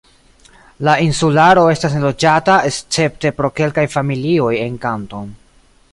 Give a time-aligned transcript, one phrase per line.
[0.87, 5.33] La insularo estas neloĝata escepte pro kelkaj familioj en Kanton.